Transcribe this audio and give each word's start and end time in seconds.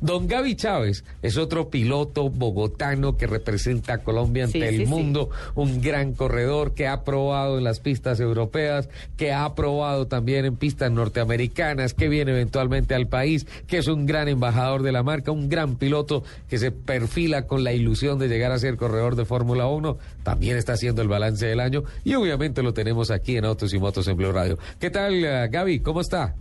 Don 0.00 0.26
Gaby 0.28 0.56
Chávez 0.56 1.04
es 1.22 1.36
otro 1.36 1.70
piloto 1.70 2.28
bogotano 2.30 3.16
que 3.16 3.26
representa 3.26 3.94
a 3.94 3.98
Colombia 3.98 4.44
ante 4.44 4.58
Sí, 4.58 4.64
el 4.64 4.76
sí, 4.76 4.84
sí. 4.84 4.86
mundo, 4.86 5.30
un 5.54 5.80
gran 5.80 6.12
corredor 6.12 6.74
que 6.74 6.86
ha 6.86 7.04
probado 7.04 7.58
en 7.58 7.64
las 7.64 7.80
pistas 7.80 8.20
europeas, 8.20 8.88
que 9.16 9.32
ha 9.32 9.54
probado 9.54 10.06
también 10.06 10.44
en 10.44 10.56
pistas 10.56 10.90
norteamericanas, 10.90 11.94
que 11.94 12.08
viene 12.08 12.32
eventualmente 12.32 12.94
al 12.94 13.06
país, 13.08 13.46
que 13.66 13.78
es 13.78 13.88
un 13.88 14.06
gran 14.06 14.28
embajador 14.28 14.82
de 14.82 14.92
la 14.92 15.02
marca, 15.02 15.30
un 15.32 15.48
gran 15.48 15.76
piloto 15.76 16.24
que 16.48 16.58
se 16.58 16.70
perfila 16.70 17.46
con 17.46 17.64
la 17.64 17.72
ilusión 17.72 18.18
de 18.18 18.28
llegar 18.28 18.52
a 18.52 18.58
ser 18.58 18.76
corredor 18.76 19.16
de 19.16 19.24
Fórmula 19.24 19.66
1, 19.66 19.98
también 20.22 20.56
está 20.56 20.74
haciendo 20.74 21.02
el 21.02 21.08
balance 21.08 21.46
del 21.46 21.60
año 21.60 21.84
y 22.04 22.14
obviamente 22.14 22.62
lo 22.62 22.72
tenemos 22.74 23.10
aquí 23.10 23.36
en 23.36 23.44
Autos 23.44 23.72
y 23.74 23.78
Motos 23.78 24.08
en 24.08 24.16
Blue 24.16 24.32
Radio. 24.32 24.58
¿Qué 24.78 24.90
tal, 24.90 25.24
eh, 25.24 25.48
Gaby? 25.50 25.80
¿Cómo 25.80 26.00
está? 26.00 26.34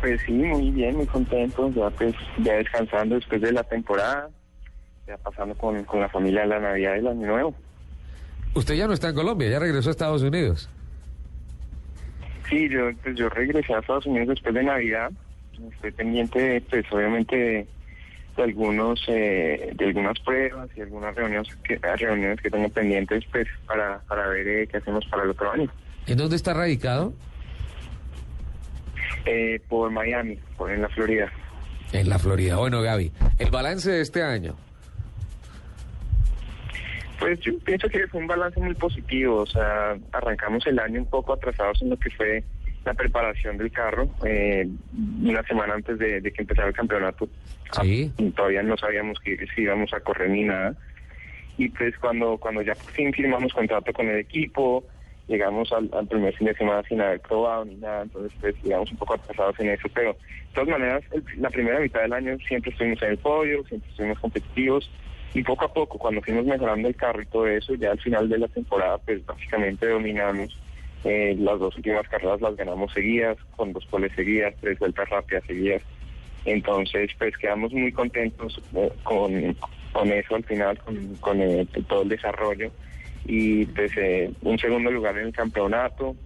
Pues 0.00 0.20
sí, 0.26 0.32
muy 0.32 0.70
bien, 0.70 0.96
muy 0.96 1.06
contento, 1.06 1.70
ya 1.70 1.90
pues 1.90 2.14
ya 2.38 2.54
descansando 2.54 3.14
después 3.14 3.40
de 3.40 3.52
la 3.52 3.62
temporada, 3.64 4.28
ya 5.06 5.16
pasando 5.18 5.54
con, 5.54 5.84
con 5.84 6.00
la 6.00 6.08
familia 6.08 6.44
la 6.44 6.60
Navidad 6.60 6.96
y 6.96 6.98
el 6.98 7.06
Año 7.08 7.26
Nuevo. 7.26 7.54
Usted 8.54 8.74
ya 8.74 8.86
no 8.86 8.92
está 8.92 9.08
en 9.08 9.14
Colombia, 9.14 9.48
ya 9.48 9.58
regresó 9.58 9.88
a 9.88 9.92
Estados 9.92 10.22
Unidos. 10.22 10.68
Sí, 12.48 12.68
yo 12.68 12.90
pues 13.02 13.16
yo 13.16 13.28
regresé 13.28 13.72
a 13.74 13.78
Estados 13.78 14.06
Unidos 14.06 14.28
después 14.28 14.54
de 14.54 14.64
Navidad, 14.64 15.10
estoy 15.72 15.92
pendiente 15.92 16.62
pues 16.68 16.84
obviamente 16.90 17.36
de, 17.36 17.66
de 18.36 18.42
algunos 18.42 19.00
eh, 19.08 19.72
de 19.76 19.84
algunas 19.86 20.18
pruebas 20.20 20.68
y 20.76 20.80
algunas 20.82 21.14
reuniones 21.14 21.54
que 21.62 21.78
reuniones 21.78 22.40
que 22.40 22.50
tengo 22.50 22.68
pendientes 22.68 23.24
pues 23.30 23.46
para 23.66 24.00
para 24.00 24.28
ver 24.28 24.46
eh, 24.46 24.66
qué 24.66 24.78
hacemos 24.78 25.06
para 25.06 25.22
el 25.22 25.30
otro 25.30 25.52
año. 25.52 25.70
¿En 26.06 26.18
dónde 26.18 26.36
está 26.36 26.52
radicado? 26.52 27.14
Eh, 29.26 29.60
por 29.68 29.90
Miami, 29.90 30.38
por 30.56 30.70
en 30.70 30.82
la 30.82 30.88
Florida. 30.88 31.30
En 31.92 32.08
la 32.08 32.18
Florida. 32.18 32.56
Bueno, 32.56 32.82
Gaby, 32.82 33.12
el 33.38 33.50
balance 33.50 33.90
de 33.90 34.00
este 34.00 34.22
año. 34.22 34.56
Pues 37.18 37.38
yo 37.40 37.58
pienso 37.58 37.88
que 37.88 38.06
fue 38.08 38.20
un 38.20 38.26
balance 38.26 38.58
muy 38.60 38.74
positivo, 38.74 39.42
o 39.42 39.46
sea, 39.46 39.96
arrancamos 40.12 40.66
el 40.66 40.78
año 40.78 41.00
un 41.00 41.06
poco 41.06 41.34
atrasados 41.34 41.82
en 41.82 41.90
lo 41.90 41.98
que 41.98 42.08
fue 42.10 42.42
la 42.84 42.94
preparación 42.94 43.58
del 43.58 43.70
carro, 43.70 44.08
eh, 44.24 44.66
una 45.22 45.42
semana 45.42 45.74
antes 45.74 45.98
de, 45.98 46.22
de 46.22 46.32
que 46.32 46.40
empezara 46.40 46.68
el 46.68 46.74
campeonato. 46.74 47.28
Sí. 47.82 48.10
Ah, 48.18 48.22
todavía 48.34 48.62
no 48.62 48.76
sabíamos 48.78 49.18
que 49.20 49.36
si 49.54 49.62
íbamos 49.62 49.92
a 49.92 50.00
correr 50.00 50.30
ni 50.30 50.44
nada. 50.44 50.74
Y 51.58 51.68
pues 51.68 51.96
cuando, 51.98 52.38
cuando 52.38 52.62
ya 52.62 52.74
por 52.74 52.90
fin 52.92 53.12
firmamos 53.12 53.52
contrato 53.52 53.92
con 53.92 54.08
el 54.08 54.20
equipo, 54.20 54.82
llegamos 55.30 55.72
al, 55.72 55.88
primer 56.08 56.34
fin 56.34 56.48
de 56.48 56.54
semana 56.54 56.82
sin 56.88 57.00
haber 57.00 57.20
probado 57.20 57.64
ni 57.64 57.76
nada, 57.76 58.02
entonces 58.02 58.32
pues 58.40 58.54
llegamos 58.64 58.90
un 58.90 58.98
poco 58.98 59.14
atrasados 59.14 59.58
en 59.60 59.70
eso, 59.70 59.88
pero 59.94 60.12
de 60.12 60.54
todas 60.54 60.68
maneras 60.68 61.04
la 61.38 61.50
primera 61.50 61.78
mitad 61.78 62.02
del 62.02 62.12
año 62.12 62.36
siempre 62.48 62.72
estuvimos 62.72 63.00
en 63.02 63.10
el 63.10 63.18
podio, 63.18 63.64
siempre 63.66 63.88
estuvimos 63.90 64.18
competitivos 64.18 64.90
y 65.32 65.44
poco 65.44 65.66
a 65.66 65.72
poco 65.72 65.98
cuando 65.98 66.20
fuimos 66.20 66.44
mejorando 66.44 66.88
el 66.88 66.96
carro 66.96 67.22
y 67.22 67.26
todo 67.26 67.46
eso, 67.46 67.74
ya 67.74 67.92
al 67.92 68.00
final 68.00 68.28
de 68.28 68.38
la 68.38 68.48
temporada 68.48 68.98
pues 68.98 69.24
básicamente 69.24 69.88
dominamos. 69.88 70.58
Eh, 71.02 71.34
las 71.38 71.58
dos 71.58 71.74
últimas 71.76 72.06
carreras 72.08 72.42
las 72.42 72.56
ganamos 72.56 72.92
seguidas, 72.92 73.38
con 73.56 73.72
dos 73.72 73.86
poles 73.86 74.12
seguidas, 74.14 74.54
tres 74.60 74.78
vueltas 74.78 75.08
rápidas 75.08 75.44
seguidas. 75.46 75.80
Entonces, 76.44 77.10
pues 77.16 77.34
quedamos 77.38 77.72
muy 77.72 77.90
contentos 77.90 78.60
eh, 78.74 78.92
con, 79.02 79.32
eso 80.12 80.34
al 80.34 80.44
final, 80.44 80.78
con, 80.78 81.14
con 81.20 81.40
eh, 81.40 81.66
todo 81.88 82.02
el 82.02 82.10
desarrollo. 82.10 82.70
Y 83.26 83.66
pues 83.66 83.92
eh, 83.96 84.32
un 84.42 84.58
segundo 84.58 84.90
lugar 84.90 85.16
en 85.18 85.26
el 85.26 85.32
campeonato, 85.32 86.16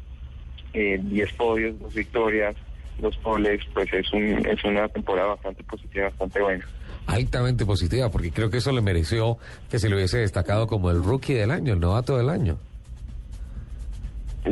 eh, 0.73 0.99
10 1.03 1.33
podios, 1.35 1.79
dos 1.79 1.95
victorias, 1.95 2.57
dos 2.99 3.17
poles, 3.19 3.61
pues 3.73 3.93
es, 3.93 4.13
un, 4.13 4.47
es 4.47 4.65
una 4.65 4.89
temporada 4.89 5.29
bastante 5.29 5.63
positiva, 5.65 6.09
bastante 6.09 6.41
buena. 6.41 6.65
Altamente 7.07 7.67
positiva, 7.67 8.11
porque 8.11 8.31
creo 8.31 8.51
que 8.51 8.59
eso 8.59 8.73
le 8.73 8.81
mereció 8.81 9.39
que 9.71 9.79
se 9.79 9.89
le 9.89 9.97
hubiese 9.97 10.19
destacado 10.19 10.67
como 10.67 10.91
el 10.91 11.03
rookie 11.03 11.35
del 11.35 11.51
año, 11.51 11.75
el 11.75 11.81
novato 11.81 12.17
del 12.17 12.31
año. 12.31 12.59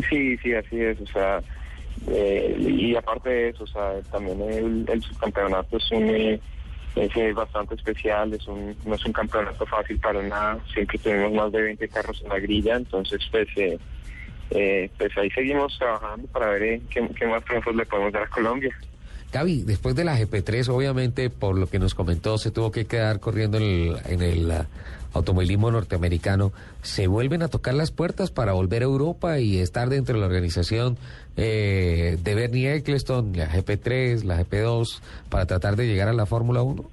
Sí, 0.09 0.37
sí, 0.39 0.55
así 0.55 0.81
es, 0.81 1.01
o 1.01 1.07
sea, 1.07 1.43
eh, 2.09 2.57
y 2.59 2.97
aparte 2.97 3.31
de 3.31 3.49
eso, 3.51 3.65
o 3.65 3.67
sea, 3.67 4.01
también 4.11 4.41
el, 4.43 4.85
el 4.89 5.03
subcampeonato 5.03 5.77
es 5.77 5.91
un 5.93 6.41
es 6.97 7.17
eh, 7.17 7.33
bastante 7.33 7.75
especial, 7.75 8.33
es 8.35 8.47
un, 8.47 8.77
no 8.85 8.95
es 8.95 9.05
un 9.05 9.13
campeonato 9.13 9.65
fácil 9.67 9.99
para 9.99 10.23
nada, 10.23 10.59
siempre 10.73 10.99
tenemos 10.99 11.33
más 11.33 11.53
de 11.53 11.63
20 11.63 11.89
carros 11.89 12.21
en 12.23 12.29
la 12.29 12.39
grilla, 12.39 12.77
entonces 12.77 13.21
pues 13.31 13.49
eh, 13.57 13.79
eh, 14.51 14.91
pues 14.99 15.17
ahí 15.17 15.31
seguimos 15.31 15.79
trabajando 15.79 16.29
para 16.29 16.51
ver 16.51 16.63
eh, 16.63 16.83
qué, 16.91 17.09
qué 17.19 17.27
más 17.27 17.45
triunfos 17.45 17.75
le 17.75 17.87
podemos 17.87 18.13
dar 18.13 18.25
a 18.25 18.29
Colombia. 18.29 18.77
Gaby, 19.33 19.63
después 19.63 19.95
de 19.95 20.05
la 20.05 20.19
GP3, 20.19 20.69
obviamente, 20.69 21.31
por 21.31 21.57
lo 21.57 21.67
que 21.67 21.79
nos 21.79 21.95
comentó, 21.95 22.37
se 22.37 22.51
tuvo 22.51 22.71
que 22.71 22.85
quedar 22.85 23.19
corriendo 23.19 23.57
en 23.57 24.23
el, 24.23 24.51
ah, 24.51 24.67
automovilismo 25.15 25.71
norteamericano. 25.71 26.53
¿Se 26.83 27.07
vuelven 27.07 27.43
a 27.43 27.49
tocar 27.49 27.75
las 27.75 27.91
puertas 27.91 28.31
para 28.31 28.53
volver 28.53 28.83
a 28.83 28.87
Europa 28.87 29.39
y 29.39 29.59
estar 29.59 29.89
dentro 29.89 30.15
de 30.15 30.21
la 30.21 30.27
organización 30.27 30.99
eh, 31.37 32.19
de 32.23 32.35
Bernie 32.35 32.75
Eccleston, 32.75 33.33
la 33.35 33.49
GP3, 33.49 34.25
la 34.25 34.43
GP2, 34.43 35.01
para 35.31 35.47
tratar 35.47 35.77
de 35.77 35.87
llegar 35.87 36.09
a 36.09 36.13
la 36.13 36.27
Fórmula 36.27 36.63
1? 36.63 36.85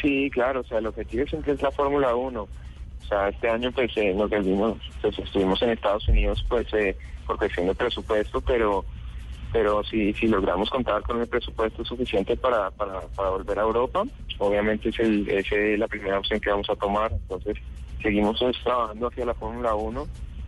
Sí, 0.00 0.30
claro, 0.30 0.60
o 0.60 0.64
sea, 0.64 0.78
el 0.78 0.86
objetivo 0.86 1.26
siempre 1.26 1.52
es 1.52 1.62
la 1.62 1.70
Fórmula 1.70 2.14
1. 2.14 2.40
O 2.42 3.06
sea, 3.06 3.28
este 3.28 3.50
año 3.50 3.70
pues 3.72 3.90
eh, 3.96 4.14
nos 4.14 4.30
volvimos, 4.30 4.78
pues 5.02 5.18
estuvimos 5.18 5.60
en 5.60 5.70
Estados 5.70 6.08
Unidos 6.08 6.44
pues 6.48 6.66
eh, 6.72 6.96
por 7.26 7.36
cuestión 7.36 7.66
de 7.66 7.74
presupuesto, 7.74 8.40
pero 8.40 8.84
pero 9.54 9.84
si, 9.84 10.12
si 10.14 10.26
logramos 10.26 10.68
contar 10.68 11.00
con 11.02 11.20
el 11.20 11.28
presupuesto 11.28 11.84
suficiente 11.84 12.36
para, 12.36 12.72
para, 12.72 13.00
volver 13.30 13.60
a 13.60 13.62
Europa, 13.62 14.02
obviamente 14.38 14.88
es, 14.88 14.98
el, 14.98 15.28
es 15.30 15.78
la 15.78 15.86
primera 15.86 16.18
opción 16.18 16.40
que 16.40 16.50
vamos 16.50 16.68
a 16.68 16.74
tomar. 16.74 17.12
Entonces, 17.12 17.56
seguimos 18.02 18.36
pues, 18.40 18.56
trabajando 18.64 19.06
hacia 19.06 19.24
la 19.24 19.34
Fórmula 19.34 19.76
1. 19.76 20.06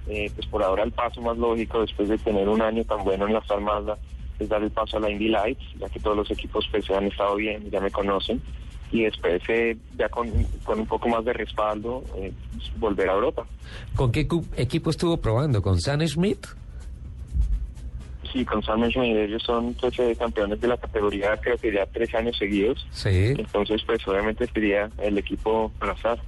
Eh, 0.08 0.28
pues 0.34 0.46
por 0.48 0.60
ahora 0.64 0.82
el 0.82 0.90
paso 0.90 1.20
más 1.20 1.38
lógico 1.38 1.82
después 1.82 2.08
de 2.08 2.18
tener 2.18 2.48
un 2.48 2.60
año 2.60 2.82
tan 2.82 3.04
bueno 3.04 3.28
en 3.28 3.34
la 3.34 3.38
Star 3.40 3.60
Mazda 3.60 3.96
es 4.40 4.48
dar 4.48 4.62
el 4.62 4.70
paso 4.72 4.96
a 4.96 5.00
la 5.00 5.10
Indy 5.10 5.28
Lights, 5.28 5.64
ya 5.78 5.88
que 5.88 6.00
todos 6.00 6.16
los 6.16 6.30
equipos 6.32 6.66
pues 6.72 6.90
han 6.90 7.06
estado 7.06 7.36
bien, 7.36 7.70
ya 7.70 7.80
me 7.80 7.92
conocen. 7.92 8.42
Y 8.90 9.04
después, 9.04 9.40
eh, 9.48 9.76
ya 9.96 10.08
con, 10.08 10.28
con 10.64 10.80
un 10.80 10.86
poco 10.86 11.08
más 11.08 11.24
de 11.24 11.32
respaldo, 11.32 12.02
eh, 12.16 12.32
volver 12.76 13.08
a 13.08 13.14
Europa. 13.14 13.46
¿Con 13.94 14.10
qué 14.10 14.26
equipo 14.56 14.90
estuvo 14.90 15.16
probando? 15.16 15.62
¿Con 15.62 15.80
Sam 15.80 16.04
Schmidt? 16.08 16.44
Sí, 18.32 18.44
con 18.44 18.62
Sam 18.62 18.88
Schmidt, 18.90 19.16
ellos 19.16 19.42
son 19.42 19.76
eh, 19.82 20.16
campeones 20.18 20.60
de 20.60 20.68
la 20.68 20.76
categoría, 20.76 21.36
creo 21.36 21.56
que 21.56 21.72
ya 21.72 21.86
tres 21.86 22.14
años 22.14 22.36
seguidos. 22.36 22.86
Sí. 22.90 23.34
Entonces, 23.36 23.82
pues 23.84 24.06
obviamente 24.08 24.46
sería 24.46 24.90
el 24.98 25.18
equipo 25.18 25.72
al 25.80 25.90
azar. 25.90 26.18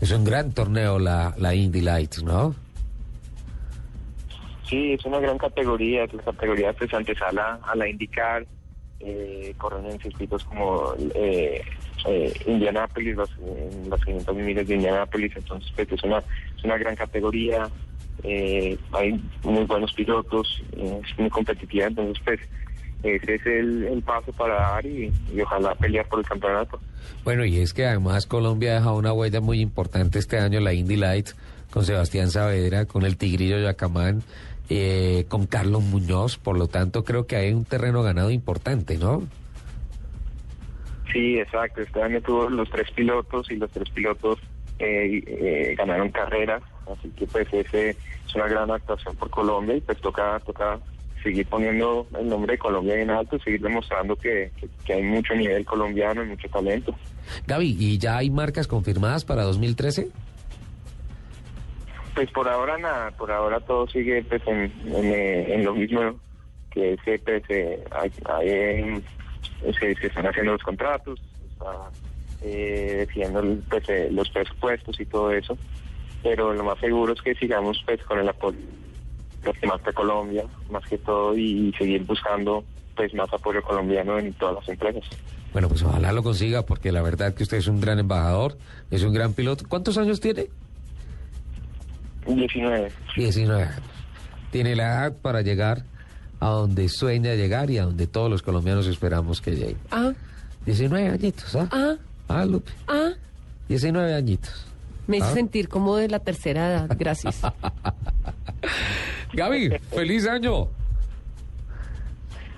Es 0.00 0.12
un 0.12 0.24
gran 0.24 0.52
torneo 0.52 0.98
la, 0.98 1.34
la 1.38 1.54
Indy 1.54 1.80
Lights, 1.80 2.22
¿no? 2.22 2.54
Sí, 4.68 4.92
es 4.92 5.04
una 5.06 5.18
gran 5.18 5.38
categoría, 5.38 6.04
es 6.04 6.12
la 6.12 6.22
categoría 6.22 6.72
pues 6.74 6.92
antesala 6.92 7.58
a 7.62 7.74
la 7.74 7.88
IndyCar, 7.88 8.46
eh, 9.00 9.54
corren 9.56 9.86
en 9.86 9.98
circuitos 9.98 10.44
como 10.44 10.94
eh, 11.14 11.62
eh, 12.06 12.32
Indianápolis, 12.46 13.16
las, 13.16 13.30
en 13.38 13.88
las 13.88 14.04
500 14.04 14.36
millas 14.36 14.68
de 14.68 14.74
Indianápolis, 14.74 15.32
entonces 15.36 15.72
pues 15.74 15.90
es 15.90 16.02
una, 16.04 16.18
es 16.18 16.64
una 16.64 16.76
gran 16.76 16.94
categoría, 16.96 17.66
eh, 18.22 18.76
hay 18.92 19.20
muy 19.44 19.64
buenos 19.64 19.92
pilotos, 19.92 20.62
es 20.72 21.18
muy 21.18 21.30
competitiva, 21.30 21.86
entonces 21.86 22.22
pues 22.24 22.40
ese 23.02 23.34
es 23.36 23.46
el, 23.46 23.84
el 23.84 24.02
paso 24.02 24.32
para 24.32 24.54
dar 24.54 24.86
y, 24.86 25.12
y 25.32 25.40
ojalá 25.40 25.74
pelear 25.76 26.06
por 26.08 26.18
el 26.18 26.26
campeonato. 26.26 26.80
Bueno, 27.24 27.44
y 27.44 27.58
es 27.58 27.72
que 27.72 27.86
además 27.86 28.26
Colombia 28.26 28.72
ha 28.72 28.74
dejado 28.74 28.96
una 28.96 29.12
huella 29.12 29.40
muy 29.40 29.60
importante 29.60 30.18
este 30.18 30.38
año, 30.38 30.60
la 30.60 30.72
Indy 30.72 30.96
Lights, 30.96 31.36
con 31.70 31.84
Sebastián 31.84 32.30
Saavedra, 32.30 32.86
con 32.86 33.04
el 33.04 33.16
Tigrillo 33.16 33.58
Yacamán, 33.60 34.22
eh, 34.68 35.26
con 35.28 35.46
Carlos 35.46 35.82
Muñoz, 35.82 36.38
por 36.38 36.58
lo 36.58 36.66
tanto 36.66 37.04
creo 37.04 37.26
que 37.26 37.36
hay 37.36 37.52
un 37.52 37.64
terreno 37.64 38.02
ganado 38.02 38.30
importante, 38.30 38.98
¿no? 38.98 39.22
Sí, 41.12 41.38
exacto. 41.38 41.80
Este 41.80 42.02
año 42.02 42.20
tuvo 42.20 42.50
los 42.50 42.68
tres 42.70 42.90
pilotos 42.90 43.50
y 43.50 43.56
los 43.56 43.70
tres 43.70 43.88
pilotos 43.90 44.38
eh, 44.78 45.22
eh, 45.26 45.74
ganaron 45.76 46.10
carreras, 46.10 46.62
así 46.90 47.10
que 47.10 47.26
pues 47.26 47.46
ese 47.52 47.90
es 47.90 48.34
una 48.34 48.48
gran 48.48 48.70
actuación 48.70 49.16
por 49.16 49.30
Colombia 49.30 49.76
y 49.76 49.80
pues 49.80 50.00
toca 50.00 50.40
toca 50.40 50.78
seguir 51.22 51.46
poniendo 51.46 52.06
el 52.18 52.28
nombre 52.28 52.52
de 52.52 52.58
Colombia 52.58 53.00
en 53.00 53.10
alto, 53.10 53.38
seguir 53.40 53.60
demostrando 53.60 54.16
que, 54.16 54.50
que, 54.60 54.68
que 54.84 54.92
hay 54.92 55.02
mucho 55.02 55.34
nivel 55.34 55.64
colombiano 55.64 56.22
y 56.22 56.28
mucho 56.28 56.48
talento. 56.48 56.94
Gaby, 57.46 57.76
¿y 57.78 57.98
ya 57.98 58.18
hay 58.18 58.30
marcas 58.30 58.66
confirmadas 58.66 59.24
para 59.24 59.42
2013? 59.42 60.08
Pues 62.14 62.30
por 62.30 62.48
ahora 62.48 62.78
nada, 62.78 63.10
por 63.12 63.30
ahora 63.30 63.60
todo 63.60 63.86
sigue 63.88 64.22
pues 64.24 64.42
en, 64.46 64.72
en, 64.86 65.04
eh, 65.04 65.54
en 65.54 65.64
lo 65.64 65.74
mismo 65.74 66.00
que 66.70 66.94
es 66.94 67.02
que 67.02 67.18
pues, 67.18 67.42
eh, 67.48 67.84
hay, 67.90 68.10
hay, 68.24 68.48
eh, 68.48 69.02
se, 69.78 69.94
se 69.94 70.06
están 70.06 70.26
haciendo 70.26 70.52
los 70.52 70.62
contratos, 70.62 71.20
se 71.20 71.46
está 71.52 71.90
eh, 72.42 73.06
definiendo 73.06 73.42
pues, 73.68 73.88
eh, 73.88 74.08
los 74.12 74.28
presupuestos 74.30 74.98
y 75.00 75.06
todo 75.06 75.32
eso, 75.32 75.56
pero 76.22 76.52
lo 76.52 76.64
más 76.64 76.78
seguro 76.78 77.12
es 77.12 77.22
que 77.22 77.34
sigamos 77.34 77.82
pues 77.84 78.02
con 78.04 78.18
el 78.18 78.28
apoyo 78.28 78.58
más 79.66 79.82
de 79.84 79.92
Colombia, 79.92 80.44
más 80.70 80.84
que 80.88 80.98
todo, 80.98 81.36
y 81.36 81.72
seguir 81.78 82.04
buscando 82.04 82.64
pues 82.96 83.14
más 83.14 83.32
apoyo 83.32 83.62
colombiano 83.62 84.18
en 84.18 84.32
todas 84.34 84.56
las 84.56 84.68
empresas. 84.68 85.04
Bueno, 85.52 85.68
pues 85.68 85.82
ojalá 85.82 86.12
lo 86.12 86.22
consiga, 86.22 86.66
porque 86.66 86.92
la 86.92 87.02
verdad 87.02 87.34
que 87.34 87.42
usted 87.42 87.58
es 87.58 87.68
un 87.68 87.80
gran 87.80 87.98
embajador, 87.98 88.58
es 88.90 89.02
un 89.02 89.12
gran 89.12 89.32
piloto. 89.32 89.64
¿Cuántos 89.68 89.96
años 89.96 90.20
tiene? 90.20 90.48
19. 92.26 92.92
19 93.16 93.62
años. 93.62 93.80
Tiene 94.50 94.76
la 94.76 94.84
edad 94.84 95.16
para 95.22 95.42
llegar 95.42 95.84
a 96.40 96.48
donde 96.48 96.88
sueña 96.88 97.34
llegar 97.34 97.70
y 97.70 97.78
a 97.78 97.84
donde 97.84 98.06
todos 98.06 98.30
los 98.30 98.42
colombianos 98.42 98.86
esperamos 98.86 99.40
que 99.40 99.52
llegue. 99.52 99.76
Ah, 99.90 100.12
19 100.66 101.08
añitos, 101.08 101.56
¿ah? 101.56 101.68
ah, 101.72 101.94
Ah, 102.28 102.44
Lupe. 102.44 102.70
ah. 102.88 103.10
19 103.68 104.14
añitos. 104.14 104.66
Me 105.06 105.18
hizo 105.18 105.26
Ah. 105.26 105.32
sentir 105.34 105.68
como 105.68 105.96
de 105.96 106.08
la 106.08 106.18
tercera 106.20 106.68
edad. 106.68 106.96
Gracias. 106.98 107.40
Gaby, 109.32 109.70
feliz 109.90 110.26
año. 110.26 110.68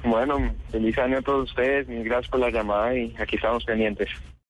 Bueno, 0.04 0.54
feliz 0.70 0.96
año 0.98 1.18
a 1.18 1.22
todos 1.22 1.50
ustedes, 1.50 1.86
mil 1.88 2.02
gracias 2.04 2.30
por 2.30 2.40
la 2.40 2.50
llamada 2.50 2.96
y 2.96 3.14
aquí 3.18 3.36
estamos 3.36 3.64
pendientes. 3.64 4.08